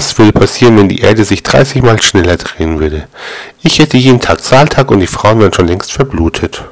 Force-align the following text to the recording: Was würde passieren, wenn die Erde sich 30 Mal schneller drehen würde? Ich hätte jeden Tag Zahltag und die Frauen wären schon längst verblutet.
Was 0.00 0.16
würde 0.16 0.32
passieren, 0.32 0.78
wenn 0.78 0.88
die 0.88 1.00
Erde 1.00 1.26
sich 1.26 1.42
30 1.42 1.82
Mal 1.82 2.00
schneller 2.00 2.38
drehen 2.38 2.80
würde? 2.80 3.06
Ich 3.60 3.80
hätte 3.80 3.98
jeden 3.98 4.18
Tag 4.18 4.42
Zahltag 4.42 4.90
und 4.90 5.00
die 5.00 5.06
Frauen 5.06 5.40
wären 5.40 5.52
schon 5.52 5.66
längst 5.66 5.92
verblutet. 5.92 6.64